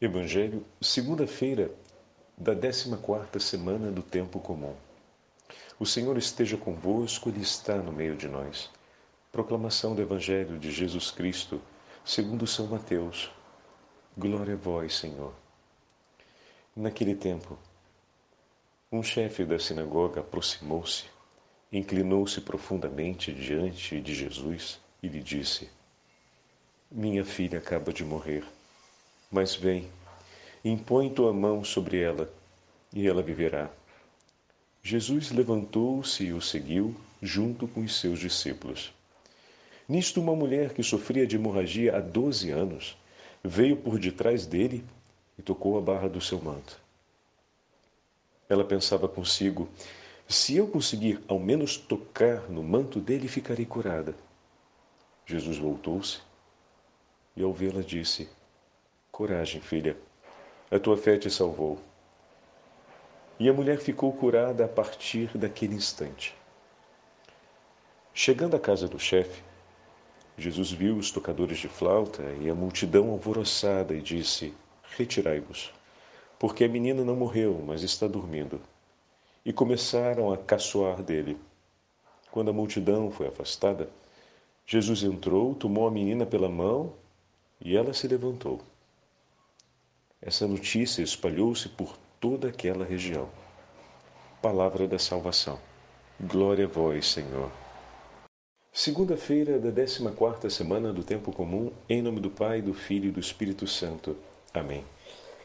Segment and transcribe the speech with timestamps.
[0.00, 1.72] Evangelho, segunda-feira
[2.36, 4.76] da 14 semana do tempo comum.
[5.76, 8.70] O Senhor esteja convosco, ele está no meio de nós.
[9.32, 11.60] Proclamação do Evangelho de Jesus Cristo,
[12.04, 13.28] segundo São Mateus.
[14.16, 15.34] Glória a vós, Senhor.
[16.76, 17.58] Naquele tempo,
[18.92, 21.06] um chefe da sinagoga aproximou-se,
[21.72, 25.68] inclinou-se profundamente diante de Jesus e lhe disse:
[26.88, 28.44] Minha filha acaba de morrer
[29.30, 29.88] mas vem,
[30.64, 32.32] impõe tua mão sobre ela,
[32.92, 33.70] e ela viverá.
[34.82, 38.92] Jesus levantou-se e o seguiu, junto com os seus discípulos.
[39.88, 42.96] Nisto, uma mulher que sofria de hemorragia há doze anos
[43.42, 44.84] veio por detrás dele
[45.38, 46.80] e tocou a barra do seu manto.
[48.48, 49.68] Ela pensava consigo:
[50.28, 54.14] se eu conseguir ao menos tocar no manto dele, ficarei curada.
[55.26, 56.18] Jesus voltou-se
[57.36, 58.28] e, ao vê-la, disse:
[59.18, 59.96] Coragem, filha,
[60.70, 61.80] a tua fé te salvou.
[63.36, 66.36] E a mulher ficou curada a partir daquele instante.
[68.14, 69.42] Chegando à casa do chefe,
[70.36, 74.54] Jesus viu os tocadores de flauta e a multidão alvoroçada e disse:
[74.96, 75.72] Retirai-vos,
[76.38, 78.60] porque a menina não morreu, mas está dormindo.
[79.44, 81.36] E começaram a caçoar dele.
[82.30, 83.90] Quando a multidão foi afastada,
[84.64, 86.92] Jesus entrou, tomou a menina pela mão
[87.60, 88.62] e ela se levantou.
[90.20, 93.28] Essa notícia espalhou-se por toda aquela região.
[94.42, 95.60] Palavra da salvação.
[96.20, 97.52] Glória a vós, Senhor.
[98.72, 103.20] Segunda-feira da 14 semana do tempo comum, em nome do Pai, do Filho e do
[103.20, 104.16] Espírito Santo.
[104.52, 104.84] Amém.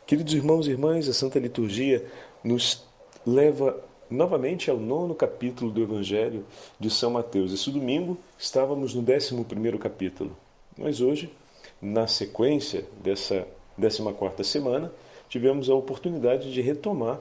[0.08, 2.04] Queridos irmãos e irmãs, a Santa Liturgia
[2.44, 2.84] nos
[3.26, 6.46] leva novamente ao nono capítulo do Evangelho
[6.80, 7.54] de São Mateus.
[7.54, 10.36] Esse domingo estávamos no décimo primeiro capítulo,
[10.76, 11.32] mas hoje,
[11.80, 13.48] na sequência dessa
[13.80, 14.92] 14 semana,
[15.30, 17.20] tivemos a oportunidade de retomar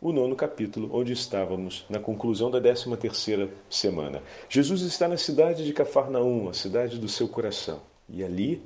[0.00, 4.22] o nono capítulo, onde estávamos na conclusão da 13 semana.
[4.48, 8.62] Jesus está na cidade de Cafarnaum, a cidade do seu coração, e ali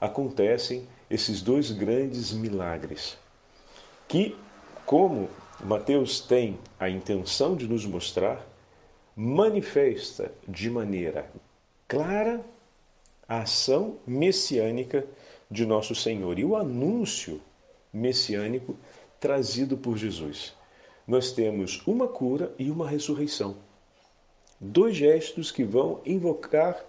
[0.00, 3.16] acontecem esses dois grandes milagres,
[4.08, 4.36] que,
[4.84, 5.28] como
[5.64, 8.44] Mateus tem a intenção de nos mostrar,
[9.16, 11.30] manifesta de maneira
[11.86, 12.44] clara
[13.28, 15.06] a ação messiânica
[15.50, 17.40] de nosso Senhor e o anúncio
[17.92, 18.76] messiânico
[19.20, 20.54] trazido por Jesus.
[21.06, 23.56] Nós temos uma cura e uma ressurreição.
[24.60, 26.84] Dois gestos que vão invocar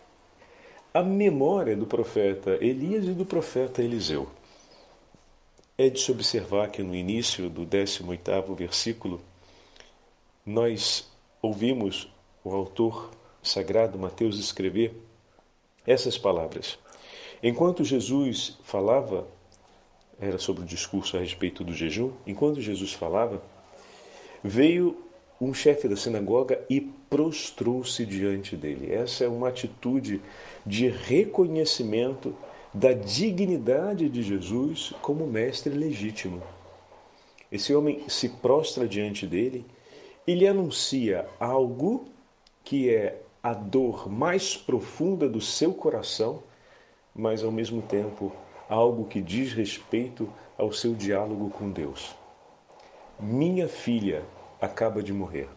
[0.94, 4.30] a memória do profeta Elias e do profeta Eliseu.
[5.78, 9.22] É de se observar que no início do 18º versículo
[10.46, 11.10] nós
[11.42, 12.10] ouvimos
[12.44, 13.12] o autor
[13.44, 14.96] sagrado Mateus escrever
[15.86, 16.80] essas palavras.
[17.44, 19.28] Enquanto Jesus falava,
[20.20, 23.42] era sobre o discurso a respeito do jejum, enquanto Jesus falava,
[24.44, 24.98] veio
[25.40, 26.80] um chefe da sinagoga e
[27.10, 28.92] prostrou-se diante dele.
[28.92, 30.22] Essa é uma atitude
[30.66, 32.36] de reconhecimento
[32.74, 36.42] da dignidade de Jesus como mestre legítimo.
[37.52, 39.66] Esse homem se prostra diante dele
[40.26, 42.06] e lhe anuncia algo
[42.64, 46.42] que é a dor mais profunda do seu coração
[47.16, 48.32] mas ao mesmo tempo
[48.68, 50.28] algo que diz respeito
[50.58, 52.16] ao seu diálogo com Deus.
[53.20, 54.24] Minha filha
[54.60, 55.48] acaba de morrer.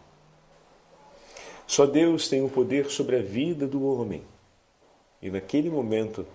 [1.67, 4.23] Só Deus tem o poder sobre a vida do homem.
[5.21, 6.25] E naquele momento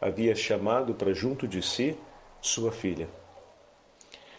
[0.00, 1.96] havia chamado para junto de si
[2.40, 3.08] sua filha.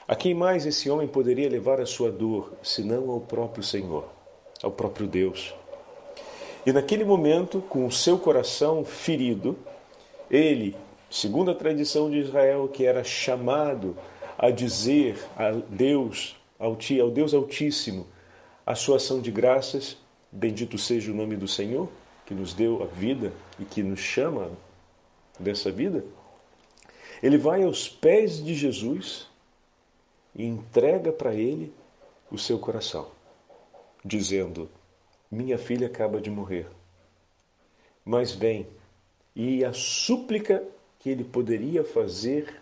[0.08, 4.06] A quem mais esse homem poderia levar a sua dor, senão ao próprio Senhor,
[4.64, 5.54] ao próprio Deus?
[6.66, 9.58] E naquele momento, com o seu coração ferido,
[10.32, 10.76] ele,
[11.10, 13.98] segundo a tradição de Israel, que era chamado
[14.38, 16.76] a dizer a Deus, ao
[17.12, 18.08] Deus Altíssimo,
[18.66, 19.98] a sua ação de graças,
[20.32, 21.90] bendito seja o nome do Senhor,
[22.26, 24.50] que nos deu a vida e que nos chama
[25.38, 26.04] dessa vida,
[27.22, 29.28] ele vai aos pés de Jesus
[30.34, 31.74] e entrega para ele
[32.32, 33.10] o seu coração,
[34.04, 34.70] dizendo:
[35.30, 36.68] Minha filha acaba de morrer,
[38.06, 38.66] mas vem
[39.36, 40.64] e a súplica
[41.00, 42.62] que ele poderia fazer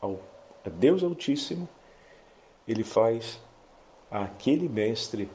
[0.00, 0.20] ao,
[0.64, 1.68] a Deus Altíssimo,
[2.66, 3.40] ele faz
[4.10, 5.28] àquele mestre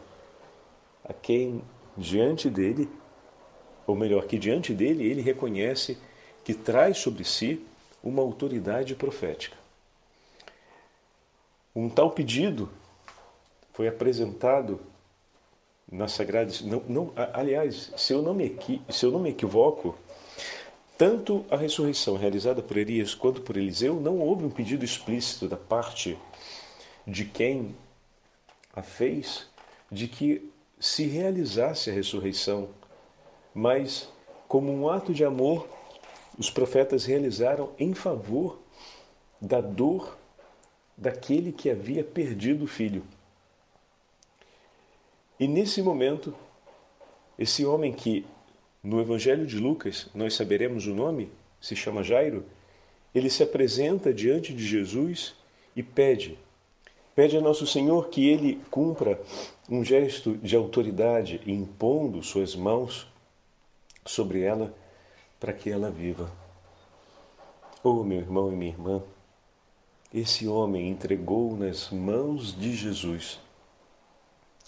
[1.03, 1.61] a quem
[1.97, 2.89] diante dele,
[3.85, 5.97] ou melhor, que diante dele ele reconhece
[6.43, 7.65] que traz sobre si
[8.03, 9.57] uma autoridade profética.
[11.75, 12.69] Um tal pedido
[13.71, 14.79] foi apresentado
[15.91, 16.51] na Sagrada.
[16.63, 18.57] Não, não, aliás, se eu não me,
[18.89, 19.97] se eu não me equivoco,
[21.03, 25.57] tanto a ressurreição realizada por Elias quanto por Eliseu, não houve um pedido explícito da
[25.57, 26.17] parte
[27.05, 27.75] de quem
[28.73, 29.45] a fez
[29.91, 32.69] de que se realizasse a ressurreição,
[33.53, 34.07] mas
[34.47, 35.67] como um ato de amor,
[36.39, 38.61] os profetas realizaram em favor
[39.41, 40.17] da dor
[40.97, 43.03] daquele que havia perdido o filho.
[45.37, 46.33] E nesse momento,
[47.37, 48.25] esse homem que
[48.83, 51.31] no Evangelho de Lucas nós saberemos o nome,
[51.61, 52.45] se chama Jairo,
[53.15, 55.33] ele se apresenta diante de Jesus
[55.75, 56.37] e pede
[57.15, 59.21] Pede a Nosso Senhor que ele cumpra
[59.69, 63.07] um gesto de autoridade, impondo suas mãos
[64.03, 64.73] sobre ela
[65.39, 66.31] para que ela viva.
[67.83, 69.03] Oh, meu irmão e minha irmã,
[70.11, 73.39] esse homem entregou nas mãos de Jesus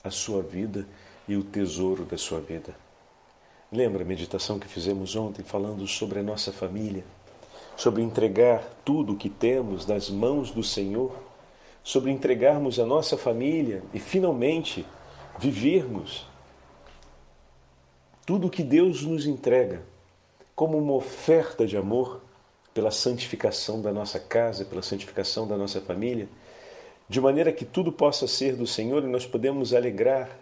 [0.04, 0.88] a sua vida
[1.28, 2.85] e o tesouro da sua vida.
[3.72, 7.04] Lembra a meditação que fizemos ontem falando sobre a nossa família,
[7.76, 11.26] sobre entregar tudo o que temos nas mãos do Senhor?
[11.86, 14.84] sobre entregarmos a nossa família e finalmente
[15.38, 16.26] vivermos
[18.26, 19.84] tudo o que Deus nos entrega
[20.56, 22.22] como uma oferta de amor
[22.74, 26.28] pela santificação da nossa casa, pela santificação da nossa família,
[27.08, 30.40] de maneira que tudo possa ser do Senhor e nós podemos alegrar,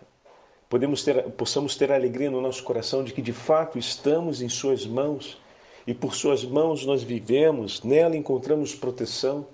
[0.73, 4.87] podemos ter, possamos ter alegria no nosso coração de que de fato estamos em Suas
[4.87, 5.39] mãos
[5.85, 9.45] e por Suas mãos nós vivemos, nela encontramos proteção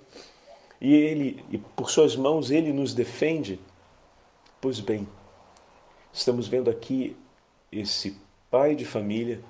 [0.80, 3.60] e ele, e por suas mãos, ele nos defende.
[4.62, 5.06] Pois bem,
[6.10, 7.14] estamos vendo aqui
[7.70, 8.16] esse
[8.50, 9.42] pai de família,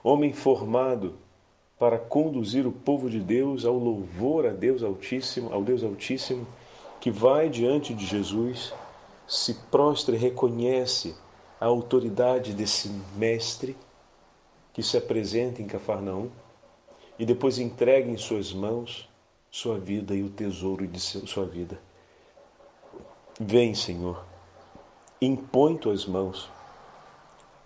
[0.00, 1.18] homem formado
[1.76, 6.46] para conduzir o povo de Deus ao louvor a Deus Altíssimo, ao Deus Altíssimo,
[7.00, 8.72] que vai diante de Jesus,
[9.30, 11.14] se prostra e reconhece
[11.60, 13.76] a autoridade desse mestre
[14.72, 16.28] que se apresenta em Cafarnaum
[17.16, 19.08] e depois entrega em suas mãos
[19.48, 21.80] sua vida e o tesouro de sua vida.
[23.38, 24.24] Vem, Senhor,
[25.22, 26.50] impõe tuas mãos,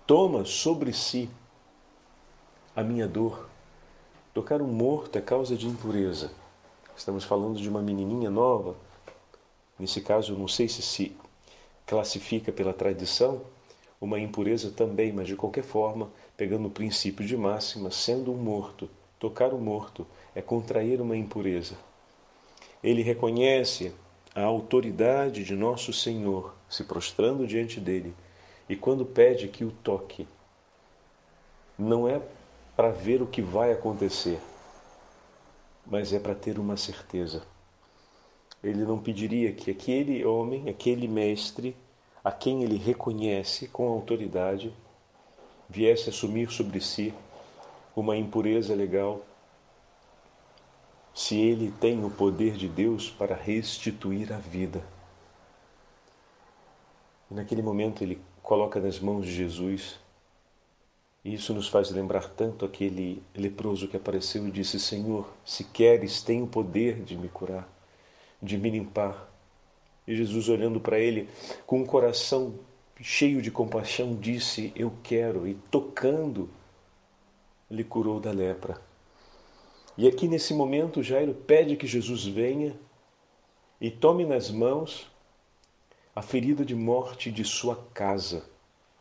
[0.07, 1.31] toma sobre si
[2.77, 3.49] a minha dor.
[4.35, 6.31] Tocar um morto é causa de impureza.
[6.95, 8.77] Estamos falando de uma menininha nova.
[9.79, 11.17] Nesse caso, não sei se se
[11.87, 13.43] classifica pela tradição
[14.01, 18.89] uma impureza também, mas de qualquer forma, pegando o princípio de máxima, sendo um morto,
[19.19, 21.75] tocar o morto é contrair uma impureza.
[22.83, 23.95] Ele reconhece
[24.35, 28.15] a autoridade de nosso Senhor, se prostrando diante dele,
[28.69, 30.29] e quando pede que o toque,
[31.79, 32.21] não é
[32.77, 34.39] para ver o que vai acontecer,
[35.87, 37.43] mas é para ter uma certeza.
[38.65, 41.77] Ele não pediria que aquele homem, aquele mestre,
[42.25, 44.73] a quem ele reconhece com autoridade,
[45.69, 47.13] viesse assumir sobre si
[47.95, 49.21] uma impureza legal
[51.15, 54.85] se ele tem o poder de Deus para restituir a vida.
[57.31, 60.01] E naquele momento ele coloca nas mãos de Jesus,
[61.25, 66.21] e isso nos faz lembrar tanto aquele leproso que apareceu e disse: Senhor, se queres,
[66.21, 67.67] tem o poder de me curar,
[68.45, 69.31] de me limpar.
[70.07, 71.29] E Jesus, olhando para ele
[71.67, 72.55] com um coração
[73.01, 76.49] cheio de compaixão, disse: Eu quero, e tocando,
[77.71, 78.81] lhe curou da lepra.
[79.97, 82.75] E aqui nesse momento, Jairo pede que Jesus venha
[83.81, 85.11] e tome nas mãos
[86.15, 88.45] a ferida de morte de sua casa,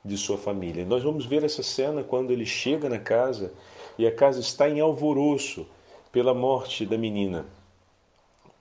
[0.06, 0.86] de sua família.
[0.86, 3.54] Nós vamos ver essa cena quando ele chega na casa
[3.98, 5.68] e a casa está em alvoroço
[6.12, 7.46] pela morte da menina.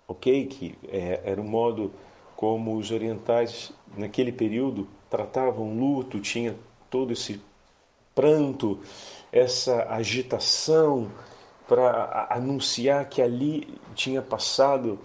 [0.06, 0.46] Ok?
[0.46, 1.92] Que é, era o um modo
[2.36, 6.56] como os orientais naquele período tratavam luto, tinha
[6.90, 7.40] todo esse
[8.14, 8.80] pranto,
[9.30, 11.10] essa agitação
[11.68, 14.98] para anunciar que ali tinha passado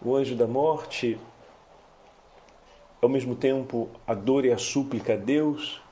[0.00, 1.18] o anjo da morte,
[3.00, 5.82] ao mesmo tempo a dor e a súplica a Deus.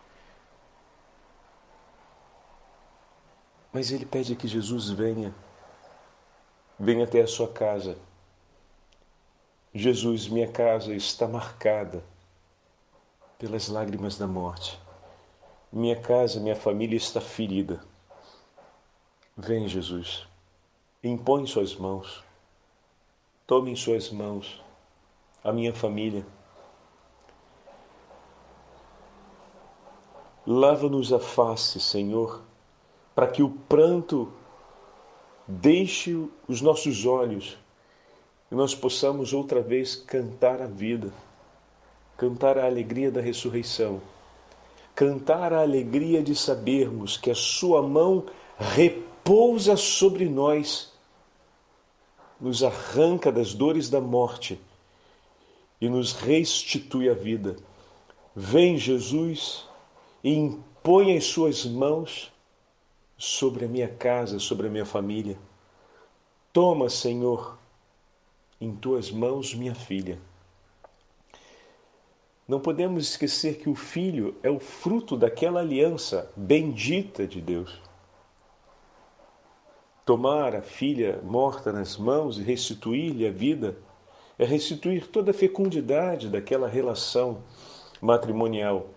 [3.72, 5.34] Mas ele pede que Jesus venha,
[6.78, 7.98] venha até a sua casa.
[9.76, 12.04] Jesus, minha casa está marcada
[13.36, 14.80] pelas lágrimas da morte.
[15.72, 17.84] Minha casa, minha família está ferida.
[19.36, 20.28] Vem, Jesus,
[21.02, 22.22] impõe suas mãos,
[23.48, 24.62] tome em suas mãos
[25.42, 26.24] a minha família.
[30.46, 32.44] Lava-nos a face, Senhor,
[33.12, 34.32] para que o pranto
[35.48, 37.58] deixe os nossos olhos
[38.50, 41.12] e nós possamos outra vez cantar a vida,
[42.16, 44.00] cantar a alegria da ressurreição,
[44.94, 48.26] cantar a alegria de sabermos que a Sua mão
[48.58, 50.92] repousa sobre nós,
[52.40, 54.60] nos arranca das dores da morte
[55.80, 57.56] e nos restitui a vida.
[58.36, 59.64] Vem, Jesus,
[60.22, 62.32] e impõe as Suas mãos
[63.16, 65.38] sobre a minha casa, sobre a minha família.
[66.52, 67.58] Toma, Senhor,
[68.64, 70.18] em tuas mãos minha filha.
[72.48, 77.80] Não podemos esquecer que o filho é o fruto daquela aliança bendita de Deus.
[80.04, 83.76] Tomar a filha morta nas mãos e restituir-lhe a vida
[84.38, 87.42] é restituir toda a fecundidade daquela relação
[88.00, 88.90] matrimonial,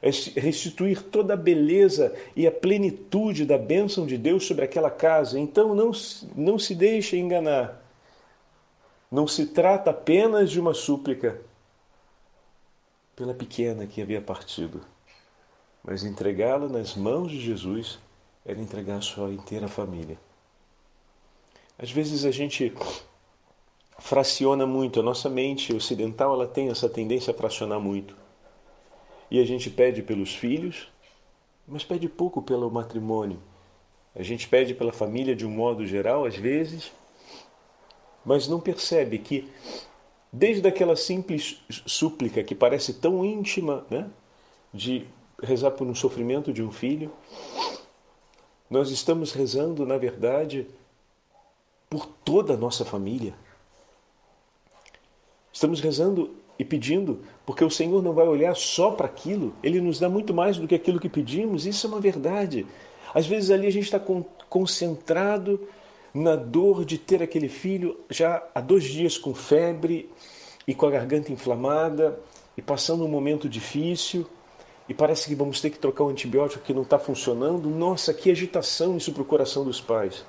[0.00, 5.38] é restituir toda a beleza e a plenitude da bênção de Deus sobre aquela casa.
[5.38, 5.92] Então não,
[6.34, 7.83] não se deixe enganar.
[9.14, 11.40] Não se trata apenas de uma súplica
[13.14, 14.80] pela pequena que havia partido,
[15.84, 18.00] mas entregá-la nas mãos de Jesus
[18.44, 20.18] era entregar a sua inteira família.
[21.78, 22.74] Às vezes a gente
[24.00, 28.16] fraciona muito, a nossa mente ocidental ela tem essa tendência a fracionar muito.
[29.30, 30.88] E a gente pede pelos filhos,
[31.68, 33.40] mas pede pouco pelo matrimônio.
[34.12, 36.90] A gente pede pela família de um modo geral, às vezes,
[38.24, 39.48] mas não percebe que,
[40.32, 44.08] desde aquela simples súplica que parece tão íntima, né,
[44.72, 45.06] de
[45.42, 47.12] rezar por um sofrimento de um filho,
[48.70, 50.66] nós estamos rezando, na verdade,
[51.88, 53.34] por toda a nossa família.
[55.52, 59.98] Estamos rezando e pedindo, porque o Senhor não vai olhar só para aquilo, Ele nos
[59.98, 62.66] dá muito mais do que aquilo que pedimos, isso é uma verdade.
[63.14, 64.00] Às vezes ali a gente está
[64.48, 65.60] concentrado
[66.14, 70.08] na dor de ter aquele filho já há dois dias com febre
[70.66, 72.18] e com a garganta inflamada
[72.56, 74.24] e passando um momento difícil
[74.88, 77.68] e parece que vamos ter que trocar um antibiótico que não está funcionando.
[77.68, 80.24] Nossa, que agitação isso para o coração dos pais.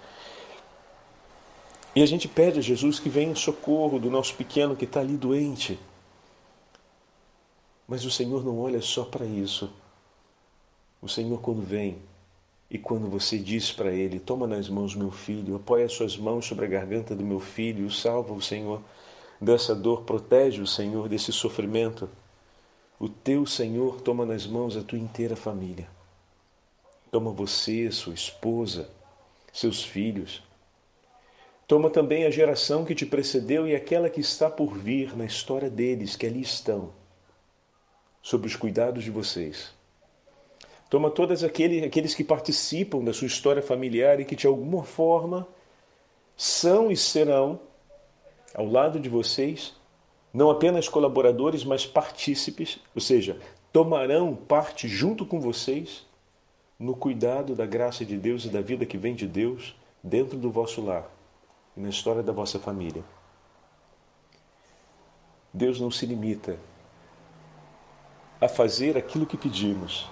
[1.93, 5.01] E a gente pede a Jesus que venha em socorro do nosso pequeno que está
[5.01, 5.79] ali doente.
[7.87, 9.71] Mas o Senhor não olha só para isso.
[11.01, 11.99] O Senhor, quando vem
[12.69, 16.45] e quando você diz para Ele: Toma nas mãos meu filho, apoia as suas mãos
[16.45, 18.81] sobre a garganta do meu filho, salva o Senhor
[19.39, 22.09] dessa dor, protege o Senhor desse sofrimento.
[22.99, 25.87] O teu Senhor toma nas mãos a tua inteira família.
[27.11, 28.89] Toma você, sua esposa,
[29.51, 30.41] seus filhos
[31.67, 35.69] Toma também a geração que te precedeu e aquela que está por vir na história
[35.69, 36.93] deles, que ali estão,
[38.21, 39.73] sob os cuidados de vocês.
[40.89, 45.47] Toma todos aqueles, aqueles que participam da sua história familiar e que de alguma forma
[46.37, 47.59] são e serão,
[48.53, 49.73] ao lado de vocês,
[50.33, 53.39] não apenas colaboradores, mas partícipes, ou seja,
[53.71, 56.05] tomarão parte junto com vocês
[56.77, 60.51] no cuidado da graça de Deus e da vida que vem de Deus dentro do
[60.51, 61.09] vosso lar
[61.75, 63.03] e na história da vossa família.
[65.53, 66.59] Deus não se limita
[68.41, 70.05] a fazer aquilo que pedimos,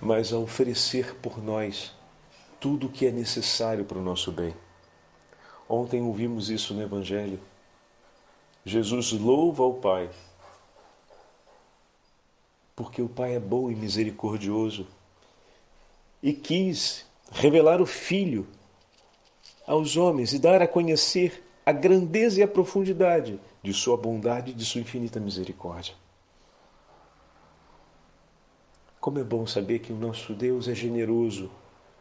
[0.00, 1.94] mas a oferecer por nós
[2.60, 4.54] tudo o que é necessário para o nosso bem.
[5.68, 7.38] Ontem ouvimos isso no Evangelho.
[8.64, 10.10] Jesus louva ao Pai,
[12.74, 14.86] porque o Pai é bom e misericordioso
[16.22, 18.46] e quis revelar o Filho
[19.66, 24.54] aos homens e dar a conhecer a grandeza e a profundidade de Sua bondade e
[24.54, 25.94] de Sua infinita misericórdia.
[29.00, 31.50] Como é bom saber que o nosso Deus é generoso,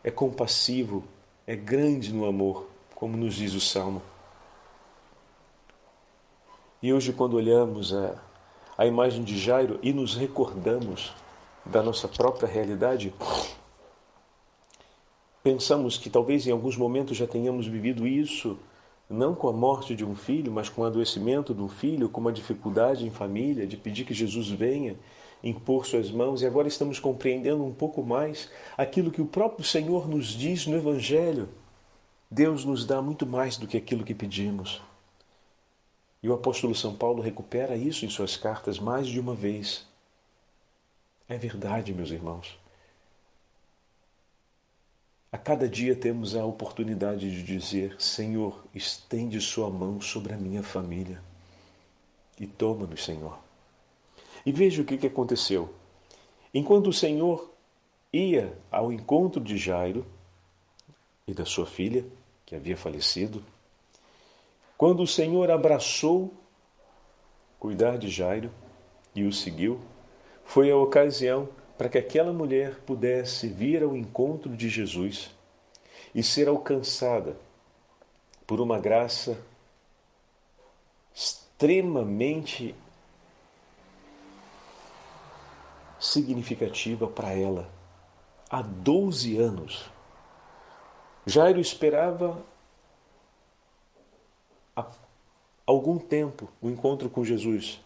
[0.04, 1.04] é compassivo,
[1.46, 4.02] é grande no amor, como nos diz o Salmo.
[6.82, 8.16] E hoje, quando olhamos a,
[8.78, 11.14] a imagem de Jairo e nos recordamos
[11.66, 13.14] da nossa própria realidade,
[15.48, 18.60] Pensamos que talvez em alguns momentos já tenhamos vivido isso,
[19.10, 22.20] não com a morte de um filho, mas com o adoecimento de um filho, com
[22.20, 24.98] uma dificuldade em família, de pedir que Jesus venha
[25.44, 30.08] impor suas mãos, e agora estamos compreendendo um pouco mais aquilo que o próprio Senhor
[30.08, 31.50] nos diz no Evangelho.
[32.30, 34.82] Deus nos dá muito mais do que aquilo que pedimos.
[36.22, 39.86] E o apóstolo São Paulo recupera isso em suas cartas mais de uma vez.
[41.30, 42.58] É verdade, meus irmãos.
[45.32, 50.64] A cada dia temos a oportunidade de dizer: Senhor, estende Sua mão sobre a minha
[50.64, 51.22] família
[52.40, 53.47] e toma-nos, Senhor.
[54.48, 55.74] E veja o que, aconteceu.
[56.54, 57.54] Enquanto o Senhor
[58.14, 60.06] ia ao encontro de Jairo
[61.28, 62.06] e da sua filha,
[62.46, 63.44] que havia falecido,
[64.78, 66.34] quando o Senhor abraçou
[67.60, 68.50] cuidar de Jairo
[69.14, 69.82] e o seguiu,
[70.46, 75.30] foi a ocasião para que aquela mulher pudesse vir ao encontro de Jesus
[76.16, 77.36] e ser alcançada
[78.48, 79.38] por uma graça
[81.14, 82.74] extremamente
[86.00, 87.70] significativa para ela.
[88.50, 89.90] Há 12 anos.
[91.26, 92.42] Jairo esperava
[94.76, 94.86] há
[95.66, 97.82] algum tempo o encontro com Jesus.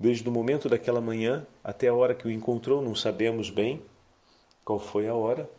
[0.00, 3.82] Desde o momento daquela manhã até a hora que o encontrou, não sabemos bem
[4.64, 5.50] qual foi a hora,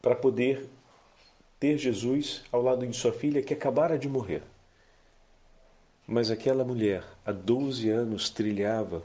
[0.00, 0.68] para poder
[1.58, 4.42] ter Jesus ao lado de sua filha que acabara de morrer.
[6.06, 9.02] Mas aquela mulher, há 12 anos, trilhava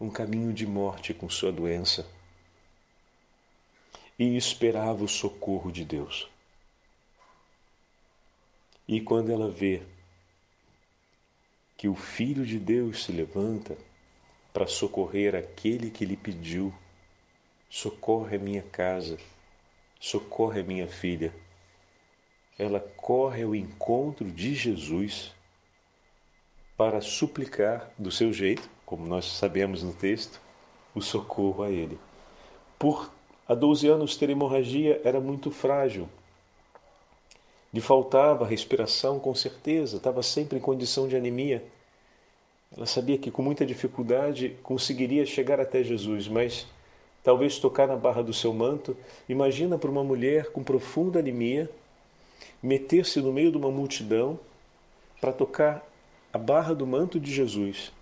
[0.00, 2.06] um caminho de morte com sua doença
[4.18, 6.28] e esperava o socorro de Deus.
[8.86, 9.82] E quando ela vê
[11.76, 13.76] que o Filho de Deus se levanta
[14.52, 16.74] para socorrer aquele que lhe pediu:
[17.68, 19.18] socorre a minha casa,
[20.00, 21.32] socorre a minha filha.
[22.58, 25.32] Ela corre ao encontro de Jesus
[26.76, 30.40] para suplicar, do seu jeito, como nós sabemos no texto,
[30.94, 31.98] o socorro a ele.
[32.78, 33.12] Por
[33.46, 36.08] há 12 anos ter hemorragia era muito frágil.
[37.70, 41.62] Lhe faltava respiração, com certeza, estava sempre em condição de anemia.
[42.74, 46.66] Ela sabia que com muita dificuldade conseguiria chegar até Jesus, mas
[47.22, 48.96] talvez tocar na barra do seu manto.
[49.28, 51.70] Imagina para uma mulher com profunda anemia
[52.62, 54.40] meter-se no meio de uma multidão
[55.20, 55.86] para tocar
[56.32, 57.92] a barra do manto de Jesus,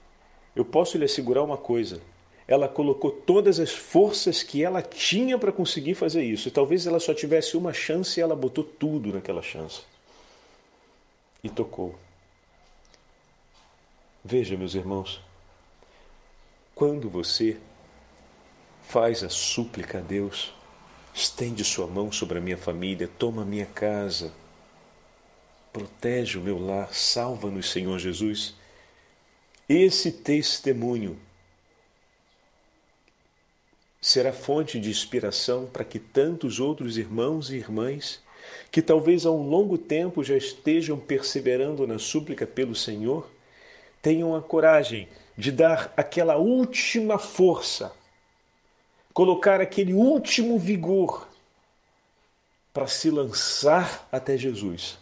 [0.56, 2.00] eu posso lhe assegurar uma coisa:
[2.48, 6.48] ela colocou todas as forças que ela tinha para conseguir fazer isso.
[6.48, 9.82] E talvez ela só tivesse uma chance e ela botou tudo naquela chance.
[11.44, 11.94] E tocou.
[14.24, 15.20] Veja, meus irmãos,
[16.74, 17.58] quando você
[18.82, 20.52] faz a súplica a Deus,
[21.14, 24.32] estende sua mão sobre a minha família, toma a minha casa,
[25.72, 28.54] protege o meu lar, salva-nos, Senhor Jesus.
[29.68, 31.18] Esse testemunho
[34.00, 38.22] será fonte de inspiração para que tantos outros irmãos e irmãs,
[38.70, 43.28] que talvez há um longo tempo já estejam perseverando na súplica pelo Senhor,
[44.00, 47.92] tenham a coragem de dar aquela última força,
[49.12, 51.26] colocar aquele último vigor
[52.72, 54.96] para se lançar até Jesus.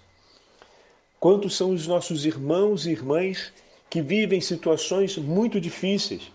[1.21, 3.53] Quantos são os nossos irmãos e irmãs
[3.95, 6.33] que vivem situações muito difíceis,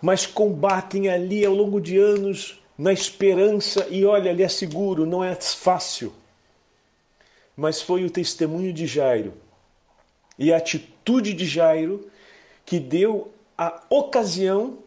[0.00, 5.24] mas combatem ali ao longo de anos na esperança e olha, ali é seguro, não
[5.24, 6.12] é fácil.
[7.56, 9.34] Mas foi o testemunho de Jairo
[10.38, 12.08] e a atitude de Jairo
[12.64, 14.78] que deu a ocasião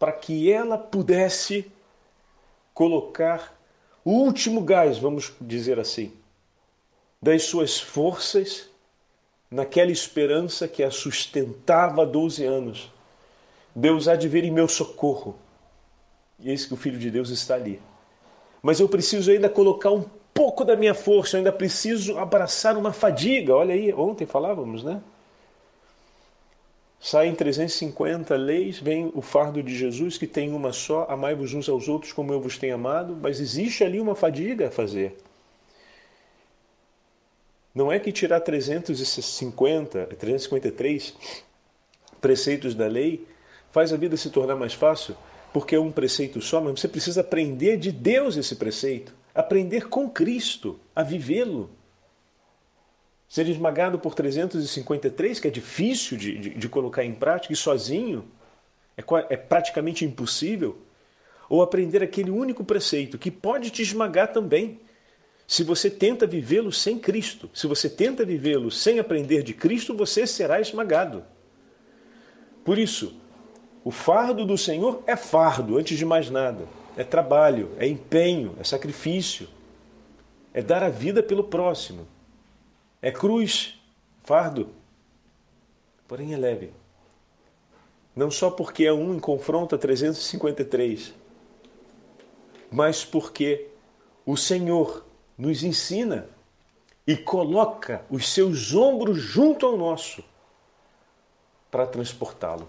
[0.00, 1.70] para que ela pudesse
[2.74, 3.56] colocar
[4.04, 6.12] o último gás, vamos dizer assim,
[7.22, 8.71] das suas forças
[9.52, 12.90] naquela esperança que a sustentava há 12 anos.
[13.76, 15.36] Deus há de vir em meu socorro.
[16.40, 17.80] E eis que o Filho de Deus está ali.
[18.62, 22.92] Mas eu preciso ainda colocar um pouco da minha força, eu ainda preciso abraçar uma
[22.92, 23.54] fadiga.
[23.54, 25.02] Olha aí, ontem falávamos, né?
[26.98, 31.88] Saem 350 leis, vem o fardo de Jesus, que tem uma só, amai-vos uns aos
[31.88, 35.16] outros como eu vos tenho amado, mas existe ali uma fadiga a fazer.
[37.74, 41.14] Não é que tirar 350, 353
[42.20, 43.26] preceitos da lei
[43.70, 45.16] faz a vida se tornar mais fácil,
[45.52, 50.08] porque é um preceito só, mas você precisa aprender de Deus esse preceito, aprender com
[50.08, 51.70] Cristo a vivê-lo.
[53.26, 58.26] Ser esmagado por 353, que é difícil de, de, de colocar em prática, e sozinho
[58.96, 60.76] é, é praticamente impossível,
[61.48, 64.80] ou aprender aquele único preceito que pode te esmagar também,
[65.46, 70.26] se você tenta vivê-lo sem Cristo, se você tenta vivê-lo sem aprender de Cristo, você
[70.26, 71.24] será esmagado.
[72.64, 73.14] Por isso,
[73.84, 76.66] o fardo do Senhor é fardo, antes de mais nada.
[76.96, 79.48] É trabalho, é empenho, é sacrifício.
[80.54, 82.06] É dar a vida pelo próximo.
[83.00, 83.80] É cruz,
[84.22, 84.68] fardo.
[86.06, 86.70] Porém é leve.
[88.14, 91.14] Não só porque é um em confronto a 353,
[92.70, 93.68] mas porque
[94.24, 95.04] o Senhor
[95.36, 96.28] nos ensina
[97.06, 100.22] e coloca os seus ombros junto ao nosso
[101.70, 102.68] para transportá-lo.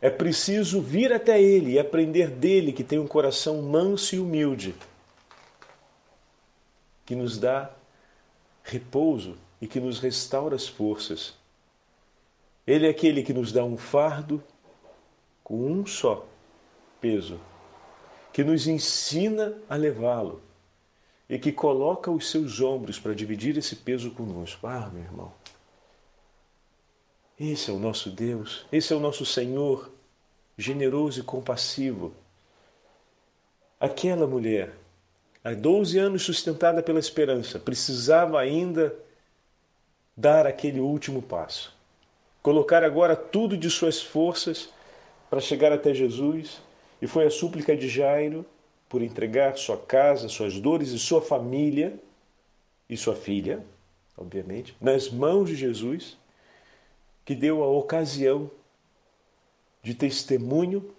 [0.00, 4.74] É preciso vir até Ele e aprender dele, que tem um coração manso e humilde,
[7.06, 7.70] que nos dá
[8.62, 11.34] repouso e que nos restaura as forças.
[12.66, 14.42] Ele é aquele que nos dá um fardo
[15.42, 16.26] com um só
[17.00, 17.40] peso,
[18.32, 20.42] que nos ensina a levá-lo
[21.28, 24.66] e que coloca os seus ombros para dividir esse peso conosco.
[24.66, 25.32] Ah, meu irmão,
[27.38, 29.90] esse é o nosso Deus, esse é o nosso Senhor,
[30.56, 32.14] generoso e compassivo.
[33.78, 34.72] Aquela mulher,
[35.44, 38.94] há 12 anos sustentada pela esperança, precisava ainda
[40.16, 41.74] dar aquele último passo.
[42.42, 44.70] Colocar agora tudo de suas forças
[45.28, 46.62] para chegar até Jesus,
[47.02, 48.46] e foi a súplica de Jairo
[48.88, 51.98] por entregar sua casa, suas dores e sua família
[52.88, 53.64] e sua filha,
[54.16, 56.16] obviamente, nas mãos de Jesus
[57.24, 58.50] que deu a ocasião
[59.82, 60.94] de testemunho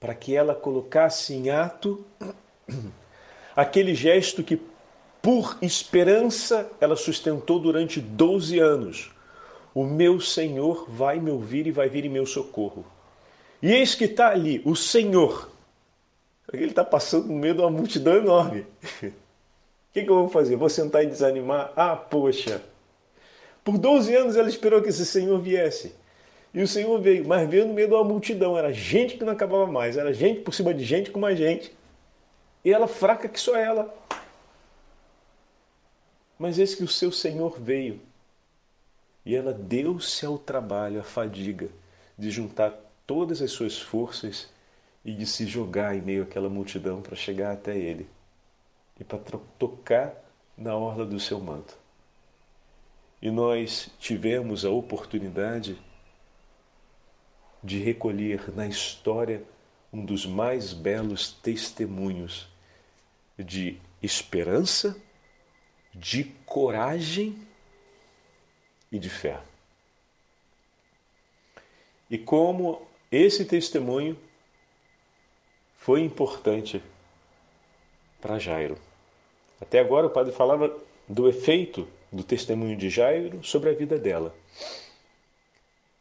[0.00, 2.04] para que ela colocasse em ato
[3.54, 4.60] aquele gesto que,
[5.22, 9.10] por esperança, ela sustentou durante 12 anos.
[9.74, 12.84] O meu Senhor vai me ouvir e vai vir em meu socorro.
[13.60, 15.50] E eis que está ali o Senhor.
[16.52, 18.66] Ele está passando no meio de uma multidão enorme.
[19.02, 20.56] O que, que eu vou fazer?
[20.56, 21.72] Vou sentar e desanimar?
[21.74, 22.62] Ah, poxa,
[23.64, 25.94] por 12 anos ela esperou que esse Senhor viesse.
[26.54, 28.56] E o Senhor veio, mas veio no meio de uma multidão.
[28.56, 31.74] Era gente que não acabava mais, era gente por cima de gente com mais gente.
[32.64, 33.94] E ela fraca que só ela.
[36.38, 38.00] Mas eis que o seu Senhor veio.
[39.24, 41.68] E ela deu-se ao trabalho, à fadiga,
[42.16, 42.72] de juntar
[43.06, 44.48] todas as suas forças
[45.08, 48.06] e de se jogar em meio àquela multidão para chegar até ele
[49.00, 49.18] e para
[49.58, 50.14] tocar
[50.54, 51.74] na orla do seu manto
[53.22, 55.78] e nós tivemos a oportunidade
[57.64, 59.42] de recolher na história
[59.90, 62.46] um dos mais belos testemunhos
[63.38, 64.94] de esperança,
[65.94, 67.48] de coragem
[68.92, 69.40] e de fé.
[72.10, 74.27] E como esse testemunho
[75.88, 76.82] foi importante
[78.20, 78.76] para Jairo.
[79.58, 80.70] Até agora o padre falava
[81.08, 84.36] do efeito do testemunho de Jairo sobre a vida dela.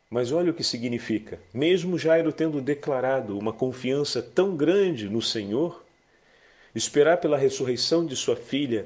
[0.09, 1.39] Mas olha o que significa.
[1.53, 5.81] Mesmo Jairo tendo declarado uma confiança tão grande no Senhor,
[6.75, 8.85] esperar pela ressurreição de sua filha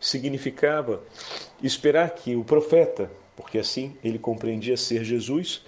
[0.00, 1.02] significava
[1.62, 5.60] esperar que o profeta, porque assim ele compreendia ser Jesus,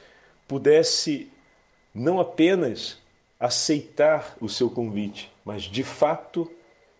[0.48, 1.28] pudesse
[1.94, 2.98] não apenas
[3.40, 6.50] aceitar o seu convite, mas de fato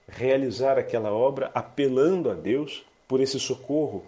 [0.09, 4.05] realizar aquela obra apelando a Deus por esse socorro.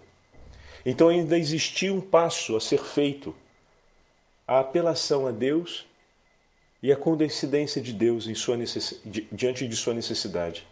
[0.83, 3.35] Então ainda existia um passo a ser feito:
[4.47, 5.85] a apelação a Deus
[6.81, 8.99] e a condescendência de Deus necess...
[9.31, 10.67] diante de sua necessidade.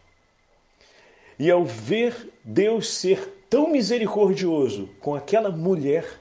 [1.40, 6.21] E ao ver Deus ser tão misericordioso com aquela mulher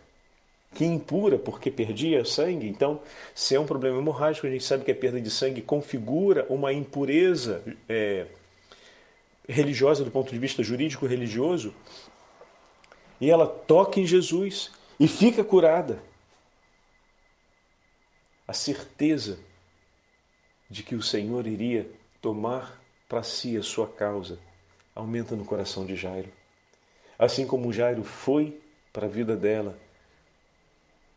[0.74, 3.00] que impura porque perdia sangue, então,
[3.34, 6.72] se é um problema hemorrágico, a gente sabe que a perda de sangue configura uma
[6.72, 8.26] impureza é,
[9.48, 11.74] religiosa do ponto de vista jurídico religioso,
[13.20, 16.02] e ela toca em Jesus e fica curada.
[18.46, 19.38] A certeza
[20.68, 21.88] de que o Senhor iria
[22.22, 24.38] tomar para si a sua causa
[24.94, 26.28] aumenta no coração de Jairo.
[27.18, 28.58] Assim como Jairo foi
[28.92, 29.78] para a vida dela,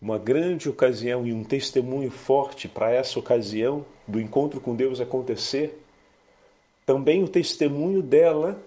[0.03, 5.81] uma grande ocasião e um testemunho forte para essa ocasião do encontro com Deus acontecer,
[6.85, 8.61] também o testemunho dela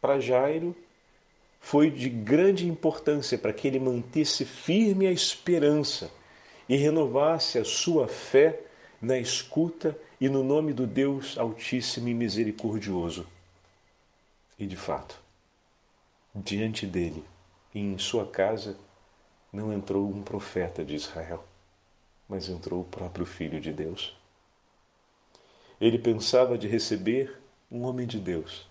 [0.00, 0.74] para Jairo
[1.60, 6.10] foi de grande importância para que ele mantesse firme a esperança
[6.66, 8.58] e renovasse a sua fé
[8.98, 13.26] na escuta e no nome do Deus Altíssimo e Misericordioso.
[14.58, 15.20] E de fato,
[16.34, 17.22] diante dele
[17.74, 18.74] em sua casa
[19.52, 21.44] não entrou um profeta de Israel,
[22.28, 24.16] mas entrou o próprio Filho de Deus.
[25.80, 28.66] Ele pensava de receber um homem de Deus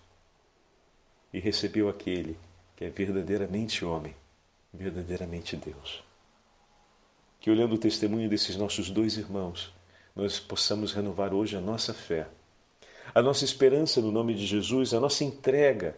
[1.32, 2.38] e recebeu aquele
[2.76, 4.14] que é verdadeiramente homem,
[4.72, 6.04] verdadeiramente Deus.
[7.40, 9.72] Que olhando o testemunho desses nossos dois irmãos,
[10.14, 12.28] nós possamos renovar hoje a nossa fé,
[13.14, 15.96] a nossa esperança no nome de Jesus, a nossa entrega,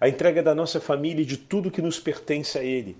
[0.00, 2.96] a entrega da nossa família e de tudo que nos pertence a Ele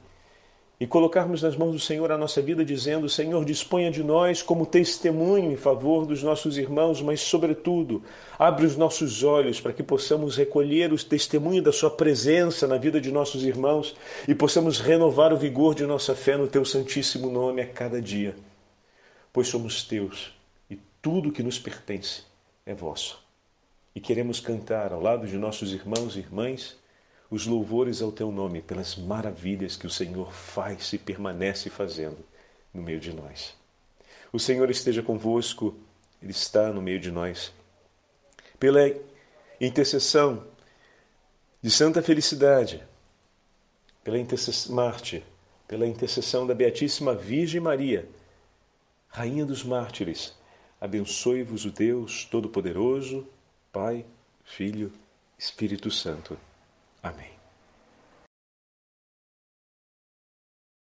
[0.80, 4.64] e colocarmos nas mãos do Senhor a nossa vida, dizendo: Senhor, disponha de nós como
[4.64, 8.02] testemunho em favor dos nossos irmãos, mas, sobretudo,
[8.38, 13.00] abre os nossos olhos para que possamos recolher o testemunho da Sua presença na vida
[13.00, 13.96] de nossos irmãos
[14.28, 18.36] e possamos renovar o vigor de nossa fé no Teu Santíssimo Nome a cada dia,
[19.32, 20.32] pois somos Teus
[20.70, 22.22] e tudo que nos pertence
[22.64, 23.20] é vosso.
[23.96, 26.77] E queremos cantar ao lado de nossos irmãos e irmãs
[27.30, 32.18] os louvores ao teu nome pelas maravilhas que o Senhor faz e permanece fazendo
[32.72, 33.54] no meio de nós.
[34.32, 35.76] O Senhor esteja convosco,
[36.22, 37.52] Ele está no meio de nós.
[38.58, 38.80] Pela
[39.60, 40.44] intercessão
[41.62, 42.82] de Santa Felicidade,
[44.02, 45.24] pela intercessão, Marte,
[45.66, 48.08] pela intercessão da Beatíssima Virgem Maria,
[49.08, 50.34] Rainha dos Mártires,
[50.80, 53.26] abençoe-vos o Deus Todo-Poderoso,
[53.72, 54.04] Pai,
[54.44, 54.92] Filho,
[55.38, 56.38] Espírito Santo.
[57.02, 57.37] Amém.